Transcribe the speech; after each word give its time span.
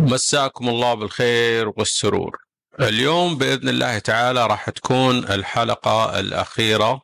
مساكم 0.00 0.68
الله 0.68 0.94
بالخير 0.94 1.68
والسرور. 1.76 2.38
اليوم 2.80 3.38
بإذن 3.38 3.68
الله 3.68 3.98
تعالى 3.98 4.46
راح 4.46 4.70
تكون 4.70 5.18
الحلقة 5.18 6.20
الأخيرة 6.20 7.02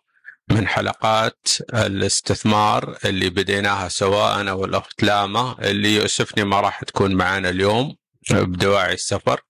من 0.51 0.69
حلقات 0.69 1.49
الاستثمار 1.75 2.99
اللي 3.05 3.31
بديناها 3.31 3.89
سواء 3.89 4.41
أنا 4.41 4.53
والأخت 4.53 5.03
لاما 5.03 5.57
اللي 5.61 5.97
يؤسفني 5.97 6.45
ما 6.45 6.61
راح 6.61 6.85
تكون 6.85 7.15
معنا 7.15 7.49
اليوم 7.49 7.97
بدواعي 8.31 8.95
السفر 8.95 9.41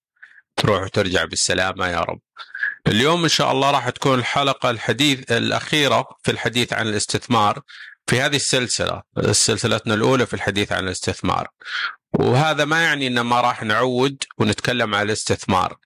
تروح 0.57 0.83
وترجع 0.83 1.25
بالسلامة 1.25 1.87
يا 1.89 2.01
رب. 2.01 2.21
اليوم 2.87 3.23
إن 3.23 3.29
شاء 3.29 3.53
الله 3.53 3.71
راح 3.71 3.91
تكون 3.91 4.19
الحلقة 4.19 4.71
الحديث 4.71 5.33
الأخيرة 5.33 6.07
في 6.23 6.31
الحديث 6.31 6.73
عن 6.73 6.89
الاستثمار 6.89 7.61
في 8.07 8.21
هذه 8.21 8.37
السلسلة، 8.37 9.03
سلسلتنا 9.31 9.95
الأولى 9.95 10.27
في 10.27 10.35
الحديث 10.35 10.73
عن 10.73 10.85
الاستثمار. 10.85 11.49
وهذا 12.19 12.65
ما 12.65 12.83
يعني 12.83 13.07
ان 13.07 13.21
ما 13.21 13.41
راح 13.41 13.63
نعود 13.63 14.23
ونتكلم 14.39 14.95
عن 14.95 15.07
الاستثمار. 15.07 15.77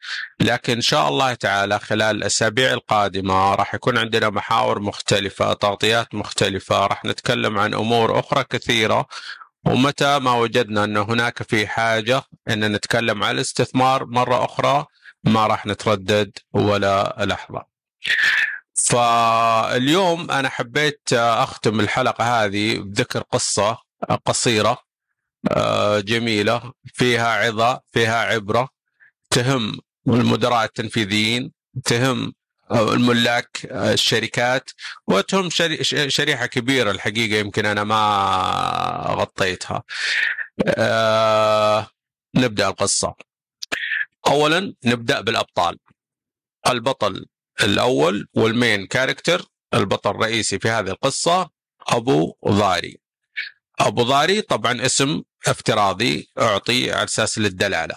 لكن 0.41 0.73
إن 0.73 0.80
شاء 0.80 1.09
الله 1.09 1.34
تعالى 1.34 1.79
خلال 1.79 2.16
الأسابيع 2.16 2.73
القادمة 2.73 3.55
راح 3.55 3.75
يكون 3.75 3.98
عندنا 3.98 4.30
محاور 4.30 4.80
مختلفة 4.80 5.52
تغطيات 5.52 6.15
مختلفة 6.15 6.87
راح 6.87 7.05
نتكلم 7.05 7.59
عن 7.59 7.74
أمور 7.74 8.19
أخرى 8.19 8.45
كثيرة. 8.45 9.07
ومتى 9.66 10.19
ما 10.19 10.33
وجدنا 10.33 10.85
إن 10.85 10.97
هناك 10.97 11.43
في 11.43 11.66
حاجة 11.66 12.23
إن 12.51 12.73
نتكلم 12.73 13.24
عن 13.24 13.35
الاستثمار 13.35 14.07
مرة 14.07 14.45
أخرى 14.45 14.87
ما 15.24 15.47
راح 15.47 15.66
نتردد 15.66 16.38
ولا 16.52 17.16
لحظة. 17.19 17.65
فاليوم 18.74 20.30
أنا 20.30 20.49
حبيت 20.49 21.01
أختم 21.12 21.80
الحلقة 21.80 22.45
هذه 22.45 22.79
بذكر 22.79 23.23
قصة 23.23 23.79
قصيرة. 24.24 24.90
جميلة 25.99 26.73
فيها 26.95 27.29
عظة 27.29 27.80
فيها 27.93 28.17
عبرة 28.25 28.69
تهم 29.30 29.79
المدراء 30.09 30.65
التنفيذيين 30.65 31.52
تهم 31.85 32.35
الملاك 32.73 33.61
الشركات 33.65 34.71
وتهم 35.07 35.51
شريحة 36.09 36.46
كبيرة 36.46 36.91
الحقيقة 36.91 37.38
يمكن 37.38 37.66
أنا 37.66 37.85
ما 37.85 37.96
غطيتها. 39.09 39.83
نبدأ 42.35 42.68
القصة. 42.68 43.15
اولا 44.27 44.74
نبدأ 44.85 45.21
بالأبطال. 45.21 45.79
البطل 46.68 47.27
الأول 47.63 48.29
وال 48.35 48.52
main 48.52 48.87
character 48.87 49.43
البطل 49.74 50.11
الرئيسي 50.11 50.59
في 50.59 50.68
هذه 50.68 50.91
القصة 50.91 51.51
أبو 51.88 52.37
ضاري. 52.49 52.99
أبو 53.81 54.03
ضاري 54.03 54.43
طبعا 54.43 54.87
اسم 54.87 55.23
افتراضي 55.47 56.29
أعطي 56.39 56.93
على 56.93 57.05
أساس 57.05 57.39
للدلالة. 57.39 57.97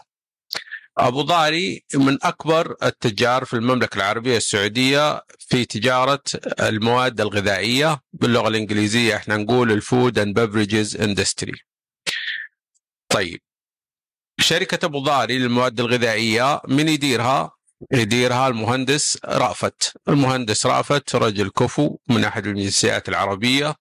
أبو 0.98 1.22
ضاري 1.22 1.84
من 1.96 2.18
أكبر 2.24 2.76
التجار 2.84 3.46
في 3.46 3.54
المملكة 3.54 3.96
العربية 3.98 4.38
السعودية 4.38 5.22
في 5.40 5.66
تجارة 5.66 6.24
المواد 6.60 7.22
الغذائية 7.22 8.02
باللغة 8.14 8.48
الإنجليزية 8.48 9.16
إحنا 9.16 9.38
نقول 9.38 9.72
ال 9.72 9.81
food 9.81 10.20
and 10.20 10.40
beverages 10.40 10.96
industry. 11.02 11.54
طيب 13.10 13.42
شركة 14.40 14.86
أبو 14.86 15.00
ضاري 15.00 15.38
للمواد 15.40 15.80
الغذائية 15.80 16.62
من 16.68 16.90
يديرها؟ 16.90 17.52
يديرها 17.94 18.48
المهندس 18.48 19.18
رأفت 19.26 19.94
المهندس 20.10 20.66
رأفت 20.66 21.16
رجل 21.16 21.50
كفو 21.50 21.98
من 22.10 22.24
أحد 22.24 22.48
الجنسيات 22.48 23.10
العربية 23.10 23.76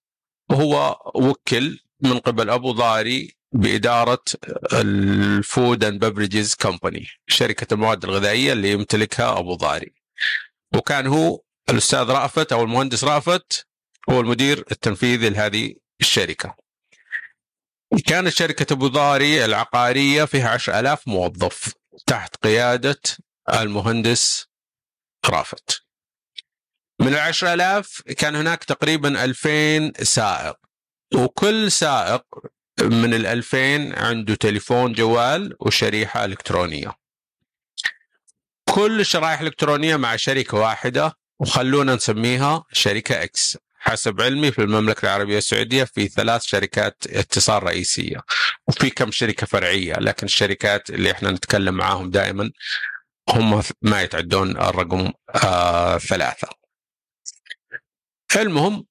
وهو 0.50 0.97
وكل 1.14 1.78
من 2.03 2.19
قبل 2.19 2.50
أبو 2.50 2.72
ضاري 2.72 3.36
بإدارة 3.53 4.25
ال 4.72 4.95
food 4.95 5.84
and 5.84 6.05
beverages 6.05 6.55
company 6.55 7.06
شركة 7.27 7.75
المواد 7.75 8.05
الغذائية 8.05 8.53
اللي 8.53 8.72
يمتلكها 8.72 9.39
أبو 9.39 9.55
ضاري 9.55 9.92
وكان 10.75 11.06
هو 11.06 11.41
الأستاذ 11.70 12.11
رأفت 12.11 12.53
أو 12.53 12.62
المهندس 12.62 13.05
رأفت 13.05 13.67
هو 14.11 14.20
المدير 14.20 14.58
التنفيذي 14.70 15.29
لهذه 15.30 15.74
الشركة. 16.01 16.57
كانت 18.07 18.29
شركة 18.29 18.73
أبو 18.73 18.89
ضاري 18.89 19.45
العقارية 19.45 20.24
فيها 20.24 20.48
عشر 20.48 20.80
ألاف 20.80 21.08
موظف 21.08 21.73
تحت 22.07 22.36
قيادة 22.36 23.01
المهندس 23.55 24.46
رأفت. 25.27 25.83
من 27.01 27.08
العشر 27.08 27.52
ألاف 27.52 28.02
كان 28.18 28.36
هناك 28.36 28.64
تقريبا 28.64 29.24
ألفين 29.24 29.92
سائق. 30.02 30.61
وكل 31.14 31.73
سائق 31.73 32.24
من 32.83 33.14
الألفين 33.14 33.95
عنده 33.98 34.34
تليفون 34.34 34.92
جوال 34.92 35.56
وشريحة 35.61 36.24
إلكترونية. 36.24 36.92
كل 38.68 39.00
الشرائح 39.00 39.40
الإلكترونية 39.40 39.96
مع 39.96 40.17
شركة 40.17 40.56
واحدة 40.58 41.12
وخلونا 41.40 41.95
نسميها 41.95 42.64
شركة 42.73 43.23
X 43.23 43.58
حسب 43.78 44.20
علمي 44.20 44.52
في 44.52 44.58
المملكة 44.62 45.06
العربية 45.06 45.39
السعودية 45.39 45.84
في 45.84 46.08
ثلاث 46.08 46.42
شركات 46.45 46.96
اتصال 47.06 47.62
رئيسية 47.62 48.17
وفي 48.68 48.90
كم 48.90 49.11
شركة 49.11 49.46
فرعية 49.46 49.94
لكن 49.94 50.27
الشركات 50.27 50.90
اللي 50.90 51.11
إحنا 51.11 51.30
نتكلم 51.30 51.74
معاهم 51.74 52.11
دائما 52.11 52.50
هم 53.29 53.62
ما 53.83 54.02
يتعدون 54.02 54.50
الرقم 54.50 55.12
آه 55.44 55.98
ثلاثة. 55.98 56.48
المهم 58.36 58.86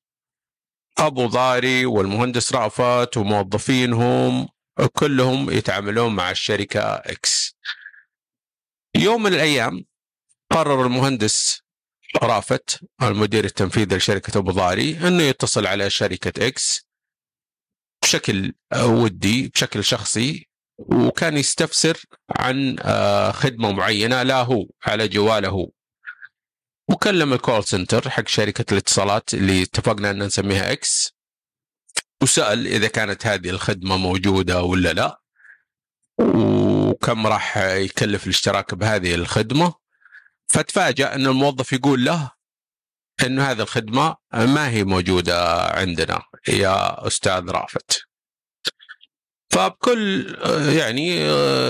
أبو 0.97 1.25
ضاري 1.25 1.85
والمهندس 1.85 2.53
رأفت 2.53 3.17
وموظفينهم 3.17 4.49
كلهم 4.93 5.49
يتعاملون 5.49 6.15
مع 6.15 6.31
الشركة 6.31 6.81
X 6.81 7.55
يوم 8.95 9.23
من 9.23 9.33
الأيام 9.33 9.85
قرر 10.51 10.85
المهندس 10.85 11.61
رأفت 12.23 12.79
المدير 13.01 13.45
التنفيذي 13.45 13.95
لشركة 13.95 14.37
أبو 14.37 14.51
ضاري 14.51 15.07
أنه 15.07 15.23
يتصل 15.23 15.67
على 15.67 15.89
شركة 15.89 16.47
X 16.47 16.87
بشكل 18.03 18.53
ودي 18.75 19.47
بشكل 19.47 19.83
شخصي 19.83 20.47
وكان 20.77 21.37
يستفسر 21.37 22.05
عن 22.29 22.77
خدمة 23.33 23.71
معينة 23.71 24.23
لا 24.23 24.41
هو 24.41 24.65
على 24.85 25.07
جواله. 25.07 25.71
وكلم 26.91 27.33
ال 27.33 27.39
call 27.39 27.63
center 27.63 28.09
حق 28.09 28.27
شركة 28.27 28.65
الاتصالات 28.71 29.33
اللي 29.33 29.63
اتفقنا 29.63 30.11
أن 30.11 30.23
نسميها 30.23 30.71
X 30.71 31.13
وسأل 32.21 32.67
إذا 32.67 32.87
كانت 32.87 33.27
هذه 33.27 33.49
الخدمة 33.49 33.97
موجودة 33.97 34.61
ولا 34.61 34.93
لا. 34.93 35.21
وكم 36.19 37.27
راح 37.27 37.57
يكلف 37.57 38.23
الاشتراك 38.23 38.75
بهذه 38.75 39.15
الخدمة. 39.15 39.73
فتفاجأ 40.47 41.15
أن 41.15 41.27
الموظف 41.27 41.73
يقول 41.73 42.05
له 42.05 42.31
انه 43.25 43.51
هذه 43.51 43.61
الخدمة 43.61 44.15
ما 44.33 44.69
هي 44.69 44.83
موجودة 44.83 45.61
عندنا. 45.63 46.21
يا 46.47 47.07
أستاذ 47.07 47.49
رافت. 47.49 48.01
فبكل 49.49 50.35
يعني 50.77 51.27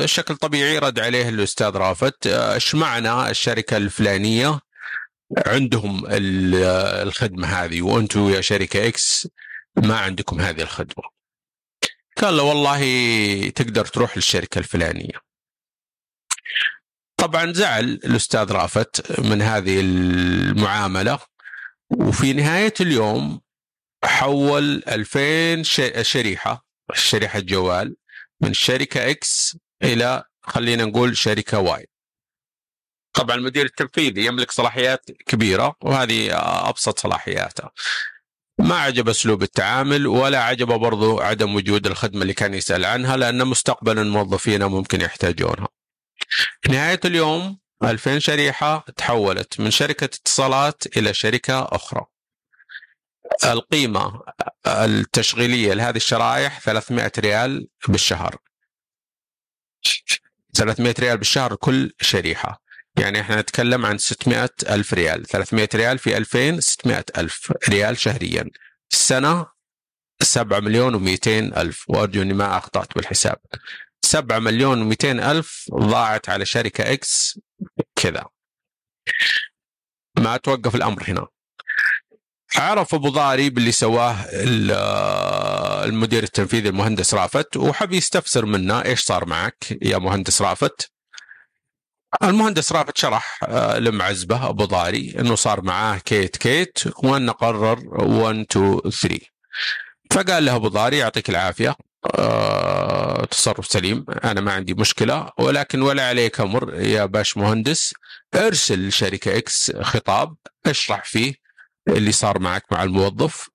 شكل 0.07 0.35
طبيعي 0.35 0.79
رد 0.79 0.99
عليه 0.99 1.29
الأستاذ 1.29 1.69
رافت. 1.69 2.27
إيش 2.27 2.75
معنى 2.75 3.29
الشركة 3.29 3.77
الفلانية؟ 3.77 4.59
عندهم 5.37 6.03
الخدمة 6.07 7.47
هذه 7.47 7.81
وأنتم 7.81 8.29
يا 8.29 8.41
شركة 8.41 8.87
إكس 8.87 9.27
ما 9.77 9.97
عندكم 9.99 10.41
هذه 10.41 10.61
الخدمة. 10.61 11.03
قال 12.17 12.37
له 12.37 12.43
والله 12.43 13.49
تقدر 13.49 13.85
تروح 13.85 14.17
للشركة 14.17 14.59
الفلانية. 14.59 15.31
طبعا 17.17 17.53
زعل 17.53 17.83
الأستاذ 17.83 18.51
رأفت 18.51 19.19
من 19.19 19.41
هذه 19.41 19.79
المعاملة 19.79 21.19
وفي 21.89 22.33
نهاية 22.33 22.73
اليوم 22.81 23.41
حول 24.03 24.83
2000 24.87 25.63
شريحة 26.03 26.65
شريحة 26.93 27.39
جوال 27.39 27.95
من 28.41 28.53
شركة 28.53 29.09
X 29.09 29.57
إلى 29.83 30.23
خلينا 30.41 30.85
نقول 30.85 31.17
شركة 31.17 31.59
Y. 31.59 31.90
طبعا 33.13 33.35
المدير 33.35 33.65
التنفيذي 33.65 34.25
يملك 34.25 34.51
صلاحيات 34.51 35.11
كبيرة 35.27 35.75
وهذه 35.81 36.29
أبسط 36.69 36.99
صلاحياته. 36.99 37.69
ما 38.59 38.75
عجب 38.75 39.09
أسلوب 39.09 39.43
التعامل 39.43 40.07
ولا 40.07 40.43
عجبه 40.43 40.75
برضو 40.75 41.19
عدم 41.19 41.55
وجود 41.55 41.87
الخدمة 41.87 42.21
اللي 42.21 42.33
كان 42.33 42.53
يسأل 42.53 42.85
عنها 42.85 43.17
لأن 43.17 43.47
مستقبلا 43.47 44.03
موظفينا 44.03 44.67
ممكن 44.67 45.01
يحتاجونها. 45.01 45.67
نهاية 46.69 46.99
اليوم 47.05 47.59
2000 47.83 48.19
شريحة 48.19 48.85
تحولت 48.97 49.59
من 49.59 49.71
شركة 49.71 50.05
اتصالات 50.05 50.97
إلى 50.97 51.13
شركة 51.13 51.67
أخرى. 51.71 52.05
القيمة 53.45 54.21
التشغيلية 54.67 55.73
لهذه 55.73 55.95
الشرائح 55.95 56.59
300 56.59 57.11
ريال 57.19 57.67
بالشهر 57.87 58.37
300 60.53 60.95
ريال 60.99 61.17
بالشهر 61.17 61.55
كل 61.55 61.93
شريحة 62.01 62.61
يعني 62.99 63.21
إحنا 63.21 63.41
نتكلم 63.41 63.85
عن 63.85 63.97
600 63.97 64.49
ألف 64.69 64.93
ريال. 64.93 65.25
300 65.25 65.69
ريال 65.75 65.97
في 65.97 66.17
2000 66.17 66.59
600 66.59 67.05
ألف 67.17 67.53
ريال 67.69 67.97
شهريا. 67.97 68.49
السنة 68.91 69.47
7 70.23 70.59
مليون 70.59 70.93
و200 70.99 71.27
ألف. 71.27 71.85
وأرجو 71.89 72.21
أني 72.21 72.33
ما 72.33 72.57
أخطأت 72.57 72.95
بالحساب. 72.95 73.37
7 74.05 74.39
مليون 74.39 74.93
و200 74.93 75.05
ألف 75.05 75.65
ضاعت 75.73 76.29
على 76.29 76.45
شركة 76.45 76.93
إكس 76.93 77.39
كذا. 77.95 78.25
ما 80.19 80.37
توقف 80.37 80.75
الأمر 80.75 81.03
هنا. 81.07 81.27
عرف 82.55 82.95
أبو 82.95 83.09
ضاري 83.09 83.49
باللي 83.49 83.71
سواه 83.71 84.15
المدير 85.85 86.23
التنفيذي 86.23 86.69
المهندس 86.69 87.13
رافت 87.13 87.57
وحب 87.57 87.93
يستفسر 87.93 88.45
منه 88.45 88.85
إيش 88.85 89.01
صار 89.01 89.25
معك 89.25 89.77
يا 89.81 89.97
مهندس 89.97 90.41
رافت؟ 90.41 90.91
المهندس 92.23 92.71
رافت 92.71 92.97
شرح 92.97 93.39
آه، 93.43 93.79
لمعزبه 93.79 94.49
أبو 94.49 94.65
ضاري 94.65 95.15
إنه 95.19 95.35
صار 95.35 95.61
معاه 95.61 95.97
كيت 95.97 96.37
كيت 96.37 96.79
وانه 97.03 97.31
قرر 97.31 97.79
1 98.03 98.45
2 98.51 98.79
3 98.91 99.19
فقال 100.11 100.45
له 100.45 100.55
أبو 100.55 100.67
ضاري 100.67 100.97
يعطيك 100.97 101.29
العافية 101.29 101.75
أه 102.15 103.25
تصرف 103.25 103.67
سليم 103.67 104.05
أنا 104.23 104.41
ما 104.41 104.51
عندي 104.53 104.73
مشكلة 104.73 105.29
ولكن 105.39 105.81
ولا 105.81 106.07
عليك 106.07 106.39
أمر 106.41 106.73
يا 106.73 107.05
باش 107.05 107.37
مهندس 107.37 107.93
ارسل 108.35 108.87
لشركة 108.87 109.37
X 109.37 109.71
خطاب 109.81 110.35
اشرح 110.65 111.03
فيه 111.05 111.33
اللي 111.87 112.11
صار 112.11 112.39
معك 112.39 112.63
مع 112.71 112.83
الموظف 112.83 113.49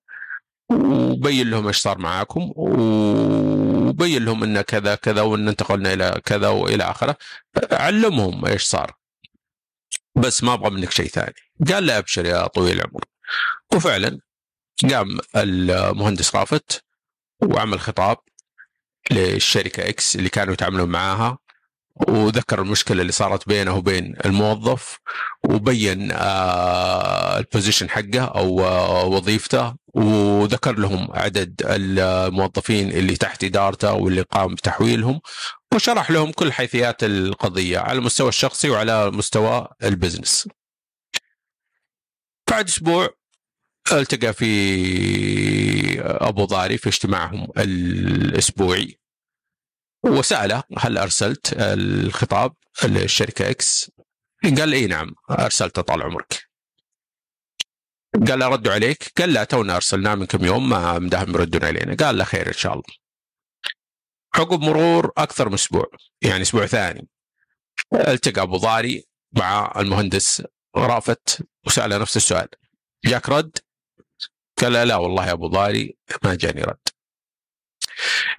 وبين 0.71 1.51
لهم 1.51 1.67
إيش 1.67 1.77
صار 1.77 1.99
معاكم 1.99 2.53
وبين 2.57 4.25
لهم 4.25 4.43
إن 4.43 4.61
كذا 4.61 4.95
كذا 4.95 5.23
وإن 5.23 5.49
انتقلنا 5.49 5.93
إلى 5.93 6.21
كذا 6.25 6.49
وإلى 6.49 6.85
آخره. 6.85 7.17
علمهم 7.73 8.47
إيش 8.47 8.63
صار. 8.63 8.93
بس 10.15 10.45
ما 10.45 10.55
أبغى 10.55 10.71
منك 10.71 10.91
شيء 10.91 11.09
ثاني. 11.09 11.35
قال 11.69 11.87
له 11.87 11.99
أبشر 11.99 12.27
يا 12.27 12.47
طويل 12.47 12.77
العمر. 12.77 13.05
وفعلا 13.75 14.19
قام 14.91 15.19
المهندس 15.37 16.37
رافت 16.37 16.85
وعمل 17.43 17.81
خطاب 17.81 18.17
للشركة 19.11 19.89
X 19.89 20.17
اللي 20.17 20.29
كانوا 20.29 20.53
يتعاملون 20.53 20.89
معاها. 20.89 21.39
وذكر 22.09 22.63
المشكلة 22.63 23.01
اللي 23.01 23.13
صارت 23.13 23.49
بينه 23.49 23.77
وبين 23.77 24.15
الموظف 24.25 24.99
وبين 25.45 26.13
آه 26.13 27.39
ال 27.39 27.44
position 27.44 27.91
حقه 27.91 28.25
أو 28.25 28.61
آه 28.65 29.05
وظيفته 29.05 29.75
وذكر 29.95 30.79
لهم 30.79 31.09
عدد 31.13 31.63
الموظفين 31.65 32.93
اللي 32.93 33.17
تحت 33.17 33.45
إدارته 33.45 33.93
واللي 33.93 34.23
قام 34.23 34.55
بتحويلهم 34.55 35.21
وشرح 35.75 36.11
لهم 36.11 36.33
كل 36.33 36.53
حيثيات 36.53 37.05
القضية 37.05 37.79
على 37.79 37.99
المستوى 37.99 38.29
الشخصي 38.29 38.71
وعلى 38.71 39.11
مستوى 39.11 39.69
ال 39.85 39.91
business. 39.91 40.49
بعد 42.51 42.69
أسبوع 42.69 43.09
التقى 43.93 44.33
في 44.33 46.01
أبو 46.01 46.47
ضاري 46.47 46.79
في 46.79 46.89
اجتماعهم 46.89 47.49
الأسبوعي 47.59 48.99
وسأله 50.07 50.63
هل 50.79 50.99
أرسلت 50.99 51.55
الخطاب 51.57 52.55
للشركة 52.85 53.51
X؟ 53.51 53.91
قال 54.45 54.73
إي 54.73 54.87
نعم 54.87 55.15
أرسلته 55.31 55.83
طال 55.83 56.03
عمرك. 56.03 56.47
قال 58.29 58.39
له 58.39 58.49
ردوا 58.49 58.73
عليك؟ 58.73 59.13
قال 59.19 59.33
لا 59.33 59.45
تونا 59.45 59.77
أرسلناه 59.77 60.15
من 60.15 60.27
كم 60.27 60.45
يوم 60.45 60.69
ما 60.69 60.99
مداهم 60.99 61.31
يردون 61.35 61.65
علينا، 61.65 61.97
قال 61.97 62.19
له 62.19 62.25
خير 62.25 62.49
إن 62.49 62.53
شاء 62.53 62.73
الله. 62.73 62.85
عقب 64.35 64.61
مرور 64.61 65.13
أكثر 65.19 65.49
من 65.49 65.55
أسبوع 65.55 65.87
يعني 66.23 66.43
أسبوع 66.43 66.67
ثاني 66.67 67.09
التقى 67.95 68.43
أبو 68.43 68.57
ضاري 68.57 69.05
مع 69.33 69.73
المهندس 69.77 70.43
رافت 70.77 71.43
وسأله 71.67 71.99
نفس 71.99 72.17
السؤال 72.17 72.49
جاك 73.05 73.29
رد؟ 73.29 73.59
قال 74.59 74.73
لا, 74.73 74.97
والله 74.97 75.27
يا 75.27 75.33
أبو 75.33 75.47
ضاري 75.47 75.97
ما 76.25 76.35
جاني 76.35 76.63
رد. 76.63 76.89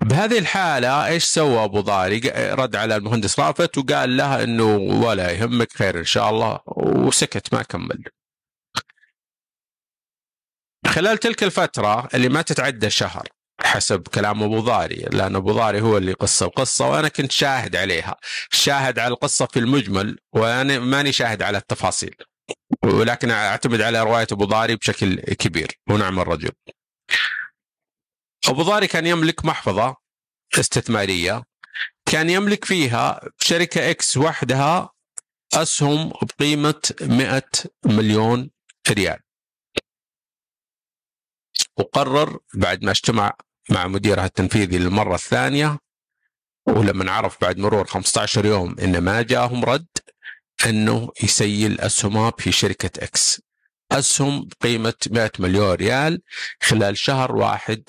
بهذه 0.01 0.37
الحالة 0.37 1.05
إيش 1.05 1.23
سوى 1.23 1.63
أبو 1.63 1.81
ضاري؟ 1.81 2.19
رد 2.35 2.75
على 2.75 2.95
المهندس 2.95 3.39
رافت 3.39 3.77
وقال 3.77 4.17
له 4.17 4.43
إنه 4.43 4.75
ولا 4.77 5.31
يهمك 5.31 5.73
خير 5.73 5.99
إن 5.99 6.05
شاء 6.05 6.29
الله 6.29 6.59
وسكت 6.67 7.53
ما 7.53 7.63
كمل. 7.63 8.03
خلال 10.87 11.17
تلك 11.17 11.43
الفترة 11.43 12.07
اللي 12.13 12.29
ما 12.29 12.41
تتعدى 12.41 12.89
شهر 12.89 13.27
حسب 13.61 14.07
كلام 14.07 14.43
أبو 14.43 14.59
ضاري 14.59 14.95
لأن 14.95 15.35
أبو 15.35 15.51
ضاري 15.51 15.81
هو 15.81 15.97
اللي 15.97 16.13
قصة 16.13 16.45
وقصة 16.45 16.89
وأنا 16.89 17.07
كنت 17.07 17.31
شاهد 17.31 17.75
عليها 17.75 18.15
شاهد 18.51 18.99
على 18.99 19.13
القصة 19.13 19.45
في 19.45 19.59
المجمل 19.59 20.17
وأنا 20.33 20.79
ماني 20.79 21.11
شاهد 21.11 21.41
على 21.41 21.57
التفاصيل 21.57 22.15
ولكن 22.83 23.31
أعتمد 23.31 23.81
على 23.81 24.03
رواية 24.03 24.27
أبو 24.31 24.45
ضاري 24.45 24.75
بشكل 24.75 25.19
كبير 25.19 25.79
ونعم 25.89 26.19
الرجل 26.19 26.51
أبو 28.47 28.61
ضاري 28.63 28.87
كان 28.87 29.05
يملك 29.05 29.45
محفظة 29.45 29.95
استثمارية 30.59 31.43
كان 32.05 32.29
يملك 32.29 32.65
فيها 32.65 33.21
شركة 33.39 33.91
إكس 33.91 34.17
وحدها 34.17 34.89
أسهم 35.53 36.09
بقيمة 36.09 36.81
100 37.01 37.43
مليون 37.85 38.49
ريال. 38.89 39.19
وقرر 41.77 42.39
بعد 42.53 42.83
ما 42.83 42.91
اجتمع 42.91 43.33
مع 43.69 43.87
مديرها 43.87 44.25
التنفيذي 44.25 44.77
للمرة 44.77 45.15
الثانية 45.15 45.79
ولما 46.67 47.11
عرف 47.11 47.41
بعد 47.41 47.57
مرور 47.57 47.87
15 47.87 48.45
يوم 48.45 48.75
إن 48.79 48.97
ما 48.97 49.21
جاهم 49.21 49.65
رد 49.65 49.87
إنه 50.65 51.09
يسيل 51.23 51.81
أسهمها 51.81 52.31
في 52.37 52.51
شركة 52.51 53.03
إكس 53.03 53.41
أسهم 53.91 54.47
بقيمة 54.47 54.93
100 55.11 55.31
مليون 55.39 55.73
ريال 55.73 56.21
خلال 56.61 56.97
شهر 56.97 57.35
واحد 57.35 57.83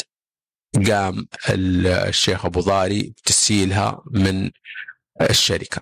قام 0.91 1.26
الشيخ 1.50 2.44
أبو 2.47 2.61
ضاري 2.61 3.03
بتسييلها 3.03 4.03
من 4.11 4.50
الشركة. 5.20 5.81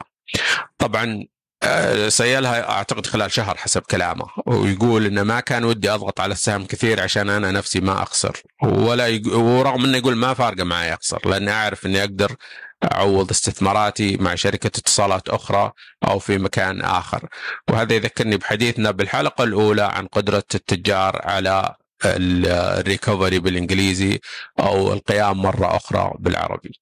طبعا 0.79 1.27
آه، 1.63 2.09
سيلها 2.09 2.71
أعتقد 2.71 3.07
خلال 3.07 3.33
شهر 3.33 3.57
حسب 3.57 3.83
كلامه 3.83 4.27
ويقول 4.47 5.07
إنه 5.07 5.23
ما 5.23 5.41
كان 5.41 5.65
ودي 5.65 5.91
أضغط 5.91 6.21
على 6.21 6.33
السهم 6.33 6.65
كثير 6.67 7.01
عشان 7.01 7.31
أنا 7.31 7.51
نفسي 7.51 7.81
ما 7.81 8.03
أخسر 8.03 8.43
ولا 8.63 9.07
يق... 9.09 9.37
ورغم 9.39 9.85
إنه 9.85 9.99
يقول 9.99 10.17
ما 10.17 10.35
فارقة 10.35 10.65
معي 10.65 10.95
أخسر 10.95 11.29
لأني 11.29 11.51
أعرف 11.51 11.87
إني 11.87 12.01
أقدر 12.01 12.37
أعوض 12.93 13.31
استثماراتي 13.31 14.17
مع 14.17 14.35
شركة 14.35 14.67
اتصالات 14.67 15.29
أخرى 15.29 15.73
أو 16.09 16.19
في 16.19 16.39
مكان 16.39 16.83
آخر 16.83 17.29
وهذا 17.71 17.95
يذكرني 17.95 18.37
بحديثنا 18.37 18.91
بالحلقة 18.91 19.45
الأولى 19.45 19.83
عن 19.83 20.07
قدرة 20.07 20.45
التجار 20.55 21.21
على 21.25 21.75
الريكفري 22.05 23.39
بالإنجليزي 23.39 24.21
أو 24.61 24.93
القيام 24.93 25.43
مرة 25.43 25.77
أخرى 25.77 26.13
بالعربي. 26.19 26.81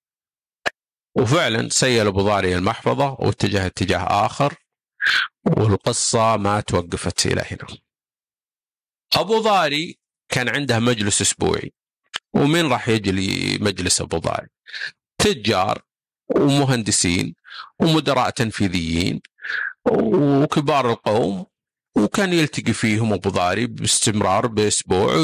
وفعلا 1.16 1.68
سيل 1.68 2.06
أبو 2.06 2.20
ضاري 2.20 2.56
المحفظة 2.56 3.16
واتجه 3.18 3.66
اتجاه 3.66 4.26
آخر 4.26 4.54
والقصة 5.46 6.36
ما 6.36 6.60
توقفت 6.60 7.26
إلى 7.26 7.42
هنا. 7.50 7.78
أبو 9.16 9.38
ضاري 9.38 9.98
كان 10.28 10.48
عنده 10.48 10.78
مجلس 10.78 11.20
أسبوعي 11.20 11.72
ومين 12.34 12.66
راح 12.66 12.88
يجي 12.88 13.12
لمجلس 13.12 14.00
أبو 14.00 14.18
ضاري؟ 14.18 14.48
تجار 15.18 15.82
ومهندسين 16.28 17.34
ومدراء 17.80 18.30
تنفيذيين 18.30 19.20
وكبار 19.86 20.90
القوم 20.90 21.46
وكان 21.96 22.32
يلتقي 22.32 22.72
فيهم 22.72 23.12
أبو 23.12 23.30
ضاري 23.30 23.66
باستمرار 23.66 24.46
بأسبوع 24.46 25.14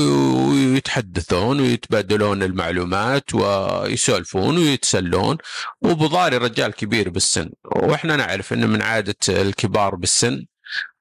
ويتحدثون 0.48 1.60
ويتبادلون 1.60 2.42
المعلومات 2.42 3.34
ويسولفون 3.34 4.58
ويتسلون. 4.58 5.38
وأبو 5.82 6.06
ضاري 6.06 6.36
رجال 6.36 6.72
كبير 6.72 7.10
بالسن 7.10 7.50
وإحنا 7.76 8.16
نعرف 8.16 8.52
ان 8.52 8.70
من 8.70 8.82
عادة 8.82 9.16
الكبار 9.28 9.94
بالسن 9.94 10.46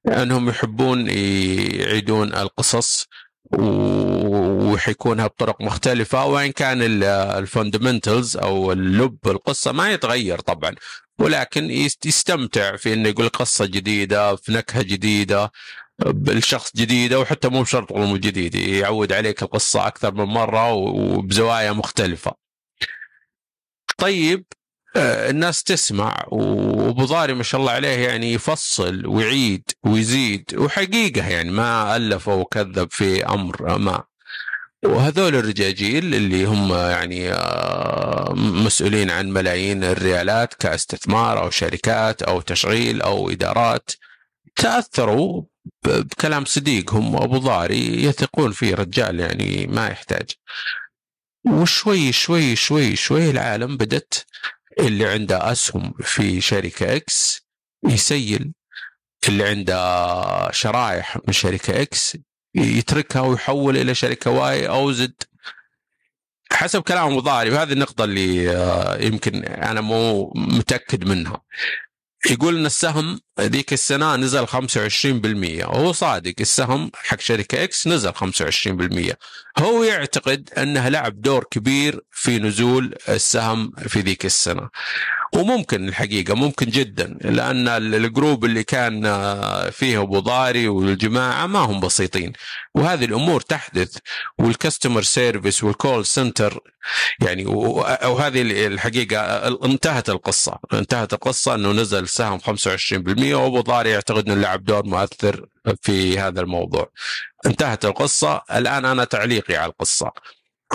أنهم 0.07 0.49
يحبون 0.49 1.07
يعيدون 1.09 2.33
القصص 2.33 3.07
وحيكونها 3.51 5.27
بطرق 5.27 5.61
مختلفة 5.61 6.25
وإن 6.25 6.51
كان 6.51 7.03
الفوندمنتالز 7.03 8.37
أو 8.37 8.71
اللب 8.71 9.17
القصة 9.27 9.71
ما 9.71 9.91
يتغير 9.93 10.39
طبعا 10.39 10.75
ولكن 11.19 11.71
يستمتع 12.05 12.75
في 12.75 12.93
إنه 12.93 13.09
يقول 13.09 13.29
قصة 13.29 13.65
جديدة 13.65 14.35
في 14.35 14.51
نكهة 14.51 14.81
جديدة 14.81 15.51
بالشخص 16.05 16.71
جديدة 16.75 17.19
وحتى 17.19 17.47
مو 17.49 17.61
بشرط 17.61 17.91
مو 17.91 18.17
جديد 18.17 18.55
يعود 18.55 19.13
عليك 19.13 19.43
القصة 19.43 19.87
أكثر 19.87 20.13
من 20.13 20.23
مرة 20.23 20.71
وبزوايا 20.73 21.71
مختلفة. 21.71 22.33
طيب 23.97 24.45
الناس 24.97 25.63
تسمع 25.63 26.25
وأبو 26.27 27.05
ضاري 27.05 27.33
ما 27.33 27.43
شاء 27.43 27.61
الله 27.61 27.71
عليه 27.71 28.07
يعني 28.07 28.33
يفصل 28.33 29.07
ويعيد 29.07 29.71
ويزيد 29.83 30.55
وحقيقة 30.57 31.27
يعني 31.27 31.51
ما 31.51 31.95
ألف 31.95 32.27
وكذب 32.27 32.87
في 32.91 33.25
أمر 33.25 33.77
ما. 33.77 34.03
وهذول 34.85 35.35
الرجاجيل 35.35 36.15
اللي 36.15 36.45
هم 36.45 36.73
يعني 36.73 37.31
آه، 37.33 38.33
مسؤولين 38.35 39.09
عن 39.09 39.29
ملايين 39.29 39.83
الريالات 39.83 40.53
كاستثمار 40.53 41.43
أو 41.43 41.49
شركات 41.49 42.21
أو 42.21 42.41
تشغيل 42.41 43.01
أو 43.01 43.29
إدارات 43.29 43.91
تأثروا 44.55 45.43
بكلام 45.85 46.45
صديقهم 46.45 47.15
أبو 47.15 47.37
ضاري 47.37 48.03
يثقون 48.03 48.51
فيه 48.51 48.75
رجال 48.75 49.19
يعني 49.19 49.67
ما 49.67 49.87
يحتاج. 49.87 50.31
وشوي 51.45 52.11
شوي 52.11 52.55
شوي 52.55 52.95
شوي 52.95 53.29
العالم 53.29 53.77
بدت 53.77 54.25
اللي 54.79 55.05
عنده 55.05 55.51
أسهم 55.51 55.93
في 55.99 56.41
شركة 56.41 56.95
X 56.95 57.47
يسيل 57.87 58.53
اللي 59.27 59.47
عنده 59.47 60.51
شرائح 60.51 61.17
من 61.27 61.33
شركة 61.33 61.81
X 61.81 62.17
يتركها 62.55 63.21
ويحول 63.21 63.77
إلى 63.77 63.95
شركة 63.95 64.31
Y 64.31 64.69
أو 64.69 64.91
Z 64.91 65.23
حسب 66.51 66.81
كلام 66.81 67.19
ضاري 67.19 67.49
وهذه 67.49 67.73
النقطة 67.73 68.03
اللي 68.03 68.57
آه، 68.57 68.97
يمكن 69.01 69.45
أنا 69.45 69.81
مو 69.81 70.33
متأكد 70.35 71.07
منها. 71.07 71.41
يقول 72.25 72.57
إن 72.57 72.65
السهم 72.65 73.19
ذيك 73.39 73.73
السنة 73.73 74.15
نزل 74.15 74.47
25% 74.47 74.55
وهو 75.67 75.91
صادق 75.91 76.33
السهم 76.39 76.91
حق 76.95 77.19
شركة 77.19 77.63
X 77.63 77.87
نزل 77.87 78.13
25% 78.13 79.13
هو 79.59 79.83
يعتقد 79.83 80.49
أنه 80.57 80.89
لعب 80.89 81.21
دور 81.21 81.43
كبير 81.51 82.01
في 82.11 82.39
نزول 82.39 82.95
السهم 83.09 83.71
في 83.87 83.99
ذيك 83.99 84.25
السنة. 84.25 84.69
وممكن 85.35 85.87
الحقيقة 85.87 86.33
ممكن 86.35 86.65
جدا 86.65 87.17
لأن 87.21 87.67
ال 87.67 87.80
group 87.80 88.45
اللي 88.45 88.63
كان 88.63 89.03
فيه 89.71 90.01
أبو 90.01 90.19
ضاري 90.19 90.67
والجماعة 90.67 91.45
ما 91.47 91.59
هم 91.59 91.79
بسيطين. 91.79 92.33
وهذه 92.75 93.05
الأمور 93.05 93.41
تحدث 93.41 93.97
وال 94.39 94.51
customer 94.51 95.01
service 95.01 95.63
وال 95.63 95.77
call 95.77 96.05
center 96.05 96.59
يعني 97.21 97.45
وهذه 97.45 98.67
الحقيقة 98.67 99.47
انتهت 99.65 100.09
القصة. 100.09 100.59
انتهت 100.73 101.13
القصة 101.13 101.55
إنه 101.55 101.71
نزل 101.71 102.07
سهم 102.07 102.39
25% 102.39 103.33
وأبو 103.35 103.61
ضاري 103.61 103.89
يعتقد 103.89 104.29
إنه 104.29 104.41
لعب 104.41 104.63
دور 104.63 104.85
مؤثر 104.85 105.45
في 105.81 106.19
هذا 106.19 106.41
الموضوع. 106.41 106.91
انتهت 107.45 107.85
القصة. 107.85 108.41
الآن 108.51 108.85
أنا 108.85 109.03
تعليقي 109.03 109.55
على 109.55 109.71
القصة. 109.71 110.11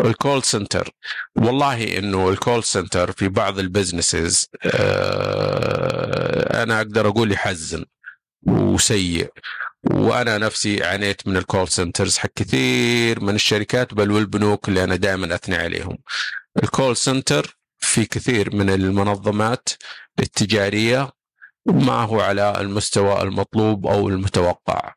ال 0.01 0.09
call 0.09 0.43
center 0.43 0.91
والله 1.37 1.99
إنه 1.99 2.29
ال 2.29 2.36
call 2.36 2.65
center 2.65 3.13
في 3.13 3.29
بعض 3.29 3.59
ال 3.59 3.67
businesses 3.67 4.49
آه 4.67 6.63
أنا 6.63 6.77
أقدر 6.79 7.09
أقول 7.09 7.33
يحزن 7.33 7.85
وسيء. 8.47 9.31
وأنا 9.91 10.39
نفسي 10.39 10.85
عانيت 10.85 11.29
من 11.29 11.37
ال 11.37 11.43
call 11.43 11.69
centers 11.69 12.19
حق 12.19 12.29
كثير 12.37 13.21
من 13.21 13.35
الشركات 13.35 13.95
بل 13.95 14.11
والبنوك 14.11 14.69
اللي 14.69 14.85
أنا 14.85 14.97
دائما 14.97 15.35
أثني 15.35 15.57
عليهم. 15.57 15.99
ال 16.63 16.69
call 16.69 16.97
center 16.97 17.57
في 17.79 18.05
كثير 18.07 18.57
من 18.57 18.71
المنظمات 18.71 19.69
التجارية 20.21 21.11
ما 21.67 21.93
هو 22.03 22.21
على 22.21 22.61
المستوى 22.61 23.23
المطلوب 23.23 23.87
أو 23.87 24.09
المتوقع. 24.09 24.95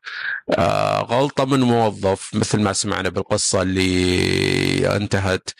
آه 0.58 1.02
غلطة 1.02 1.44
من 1.44 1.60
موظف 1.60 2.34
مثل 2.34 2.60
ما 2.60 2.72
سمعنا 2.72 3.08
بالقصة 3.08 3.62
اللي 3.62 4.96
انتهت 4.96 5.50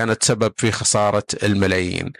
كانت 0.00 0.22
سبب 0.24 0.52
في 0.56 0.72
خسارة 0.72 1.24
الملايين. 1.42 2.12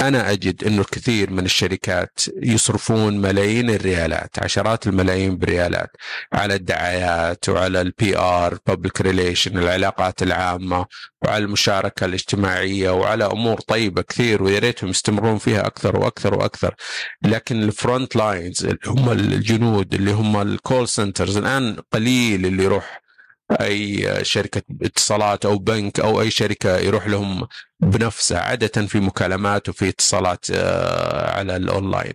أنا 0.00 0.30
أجد 0.32 0.64
إنه 0.64 0.84
كثير 0.84 1.30
من 1.30 1.44
الشركات 1.44 2.20
يصرفون 2.42 3.20
ملايين 3.20 3.70
الريالات 3.70 4.38
عشرات 4.38 4.86
الملايين 4.86 5.36
بالريالات 5.36 5.90
على 6.32 6.54
الدعايات 6.54 7.48
وعلى 7.48 7.80
ال 7.80 8.18
PR 8.18 8.58
public 8.66 9.00
relation 9.00 9.58
العلاقات 9.58 10.22
العامة 10.22 10.86
وعلى 11.24 11.44
المشاركة 11.44 12.04
الاجتماعية 12.04 12.90
وعلى 12.90 13.24
أمور 13.26 13.60
طيبة 13.60 14.02
كثير 14.02 14.42
ويا 14.42 14.58
ريتهم 14.58 14.90
يستمرون 14.90 15.38
فيها 15.38 15.66
أكثر 15.66 15.96
وأكثر 15.96 16.34
وأكثر 16.34 16.74
لكن 17.22 17.62
ال 17.62 17.71
front 17.71 18.16
lines 18.16 18.64
اللي 18.64 18.78
هم 18.86 19.10
الجنود 19.10 19.94
اللي 19.94 20.12
هم 20.12 20.42
ال 20.42 20.51
call 20.51 20.88
centers 20.88 21.36
الآن 21.36 21.76
قليل 21.92 22.46
اللي 22.46 22.64
يروح 22.64 23.07
أي 23.50 24.24
شركة 24.24 24.62
اتصالات 24.82 25.46
أو 25.46 25.58
بنك 25.58 26.00
أو 26.00 26.20
أي 26.20 26.30
شركة 26.30 26.78
يروح 26.78 27.06
لهم 27.06 27.48
بنفسه 27.80 28.38
عادة 28.38 28.86
في 28.86 29.00
مكالمات 29.00 29.68
وفي 29.68 29.88
اتصالات 29.88 30.46
آه، 30.50 31.30
على 31.38 31.56
الأونلاين. 31.56 32.12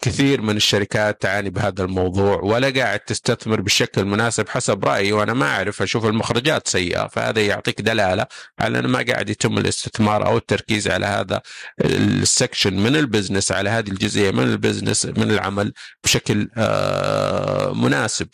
كثير 0.00 0.40
من 0.40 0.56
الشركات 0.56 1.22
تعاني 1.22 1.50
بهذا 1.50 1.84
الموضوع 1.84 2.40
ولا 2.40 2.70
قاعد 2.70 3.00
تستثمر 3.00 3.60
بالشكل 3.60 4.00
المناسب 4.00 4.48
حسب 4.48 4.84
رأيي 4.84 5.12
وأنا 5.12 5.32
ما 5.32 5.46
أعرف 5.46 5.82
أشوف 5.82 6.06
المخرجات 6.06 6.68
سيئة 6.68 7.06
فهذا 7.06 7.40
يعطيك 7.40 7.80
دلالة 7.80 8.26
على 8.60 8.78
أنه 8.78 8.88
ما 8.88 9.04
قاعد 9.08 9.30
يتم 9.30 9.58
الاستثمار 9.58 10.26
أو 10.26 10.36
التركيز 10.36 10.88
على 10.88 11.06
هذا 11.06 11.40
ال 11.84 11.95
section 11.95 12.74
من 12.74 12.96
ال 12.96 13.02
business 13.02 13.52
على 13.52 13.70
هذه 13.70 13.88
الجزئية 13.88 14.30
من 14.30 14.42
ال 14.42 14.49
business 14.49 15.06
من 15.06 15.30
العمل 15.30 15.72
بشكل 16.04 16.48
آه، 16.56 17.72
مناسب. 17.72 18.28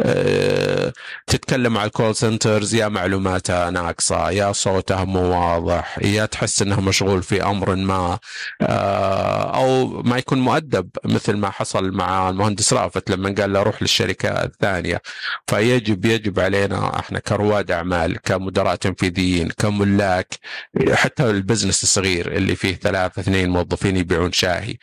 آه، 0.00 0.92
تتكلم 1.26 1.78
على 1.78 1.86
ال 1.86 1.92
call 1.92 2.16
centers 2.16 2.74
يا 2.74 2.88
معلوماتها 2.88 3.70
ناقصة 3.70 4.30
يا 4.30 4.52
صوتها 4.52 5.04
مو 5.04 5.20
واضح 5.20 5.98
يا 6.02 6.26
تحس 6.26 6.62
انه 6.62 6.80
مشغول 6.80 7.22
في 7.22 7.42
أمر 7.42 7.76
ما 7.76 8.18
آه، 8.62 9.56
أو 9.56 9.86
ما 10.02 10.18
يكون 10.18 10.40
مؤدب. 10.40 10.89
مثل 11.04 11.36
ما 11.36 11.50
حصل 11.50 11.90
مع 11.90 12.28
المهندس 12.28 12.72
رافت 12.72 13.10
لما 13.10 13.34
قال 13.38 13.52
له 13.52 13.62
روح 13.62 13.82
للشركة 13.82 14.28
الثانية. 14.28 15.02
فيجب 15.46 16.04
يجب 16.04 16.40
علينا 16.40 16.98
إحنا 16.98 17.18
كرواد 17.18 17.70
أعمال 17.70 18.18
كمدراء 18.22 18.74
تنفيذيين 18.74 19.50
كملاك 19.50 20.34
حتى 20.92 21.30
ال 21.30 21.36
business 21.36 21.82
الصغير 21.82 22.36
اللي 22.36 22.56
فيه 22.56 22.74
ثلاثة 22.74 23.20
اثنين 23.20 23.50
موظفين 23.50 23.96
يبيعون 23.96 24.32
شاهي. 24.32 24.76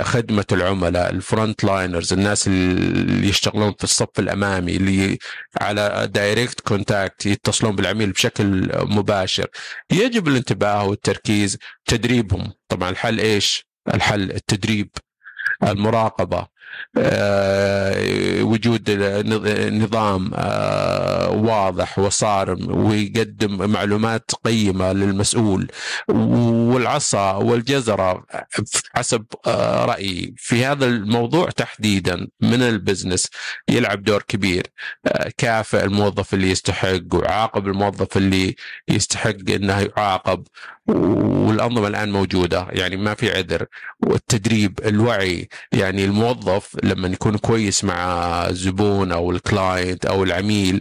خدمة 0.00 0.44
العملاء 0.52 1.10
ال 1.10 1.19
front 1.19 1.64
liners 1.64 2.12
الناس 2.12 2.46
اللي 2.46 3.28
يشتغلون 3.28 3.74
في 3.78 3.84
الصف 3.84 4.18
الأمامي 4.18 4.76
اللي 4.76 5.18
على 5.60 6.08
direct 6.14 6.60
contact 6.60 7.26
يتصلون 7.26 7.76
بالعميل 7.76 8.12
بشكل 8.12 8.70
مباشر. 8.74 9.46
يجب 9.92 10.28
الانتباه 10.28 10.84
والتركيز 10.84 11.58
تدريبهم. 11.86 12.52
طبعا 12.68 12.90
الحل 12.90 13.20
إيش؟ 13.20 13.66
الحل 13.94 14.30
التدريب. 14.30 14.90
المراقبة. 15.64 16.46
وجود 18.42 18.90
نظام 19.72 20.30
آه، 20.34 21.30
واضح 21.30 21.98
وصارم 21.98 22.86
ويقدم 22.86 23.70
معلومات 23.70 24.30
قيمة 24.44 24.92
للمسؤول 24.92 25.68
والعصا 26.08 27.32
والجزرة 27.32 28.24
حسب 28.94 29.24
آه، 29.46 29.84
رأيي. 29.84 30.34
في 30.36 30.64
هذا 30.64 30.86
الموضوع 30.86 31.50
تحديدا 31.50 32.28
من 32.40 32.62
ال 32.62 32.69
business 32.69 33.28
يلعب 33.68 34.02
دور 34.02 34.22
كبير. 34.22 34.66
كافئ 35.38 35.84
الموظف 35.84 36.34
اللي 36.34 36.50
يستحق 36.50 37.14
وعاقب 37.14 37.66
الموظف 37.66 38.16
اللي 38.16 38.56
يستحق 38.88 39.50
إنه 39.50 39.80
يعاقب. 39.80 40.46
والأنظمة 40.86 41.88
الآن 41.88 42.12
موجودة 42.12 42.66
يعني 42.70 42.96
ما 42.96 43.14
في 43.14 43.30
عذر. 43.30 43.66
والتدريب 44.06 44.80
الوعي 44.84 45.48
يعني 45.72 46.04
الموظف 46.04 46.51
لما 46.82 47.08
يكون 47.08 47.36
كويس 47.36 47.84
مع 47.84 48.02
الزبون 48.48 49.12
أو 49.12 49.30
ال 49.30 49.41
client 49.41 50.06
أو 50.06 50.24
العميل 50.24 50.80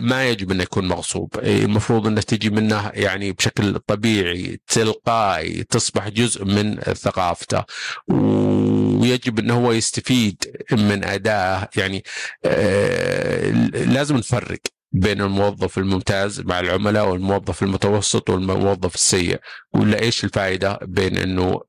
ما 0.00 0.28
يجب 0.30 0.50
إنه 0.50 0.62
يكون 0.62 0.88
مغصوب. 0.88 1.30
المفروض 1.38 2.06
إنه 2.06 2.20
تجي 2.20 2.50
منه 2.50 2.90
يعني 2.94 3.32
بشكل 3.32 3.78
طبيعي 3.78 4.60
تلقائي 4.66 5.64
تصبح 5.64 6.08
جزء 6.08 6.44
من 6.44 6.76
ثقافته. 6.80 7.64
ويجب 8.08 9.38
إنه 9.38 9.54
هو 9.54 9.72
يستفيد 9.72 10.64
من 10.72 11.04
ادائه 11.04 11.68
يعني 11.76 12.04
آه 12.44 13.50
لازم 13.70 14.16
نفرق 14.16 14.60
بين 14.92 15.20
الموظف 15.20 15.78
الممتاز 15.78 16.40
مع 16.40 16.60
العملاء 16.60 17.08
والموظف 17.08 17.62
المتوسط 17.62 18.30
والموظف 18.30 18.94
السيء. 18.94 19.40
ولا 19.72 20.02
إيش 20.02 20.24
الفائدة 20.24 20.78
بين 20.82 21.16
إنه 21.16 21.60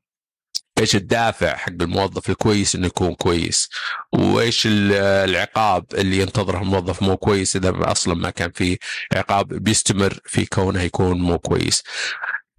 إيش 0.79 0.95
الدافع 0.95 1.55
حق 1.55 1.71
الموظف 1.81 2.29
الكويس 2.29 2.75
إنه 2.75 2.87
يكون 2.87 3.15
كويس؟ 3.15 3.69
وإيش 4.13 4.67
العقاب 4.71 5.85
اللي 5.93 6.19
ينتظره 6.19 6.61
الموظف 6.61 7.01
مو 7.01 7.17
كويس 7.17 7.55
إذا 7.55 7.73
أصلا 7.91 8.15
ما 8.15 8.29
كان 8.29 8.51
في 8.51 8.77
عقاب 9.15 9.47
بيستمر 9.47 10.19
في 10.25 10.45
كونه 10.45 10.81
يكون 10.81 11.21
مو 11.21 11.39
كويس. 11.39 11.83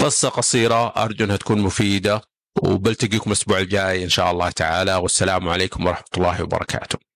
قصة 0.01 0.29
قصيرة 0.29 0.87
أرجو 0.87 1.25
إنها 1.25 1.37
تكون 1.37 1.61
مفيدة 1.61 2.23
وبلتقيكم 2.63 3.31
الأسبوع 3.31 3.59
الجاي 3.59 4.05
إن 4.05 4.09
شاء 4.09 4.31
الله 4.31 4.51
تعالى. 4.51 4.95
والسلام 4.95 5.49
عليكم 5.49 5.87
ورحمة 5.87 6.05
الله 6.17 6.43
وبركاته. 6.43 7.10